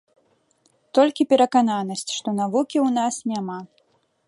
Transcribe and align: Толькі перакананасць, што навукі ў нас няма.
Толькі 0.97 1.27
перакананасць, 1.33 2.05
што 2.17 2.29
навукі 2.41 2.77
ў 2.87 2.89
нас 2.99 3.15
няма. 3.35 3.59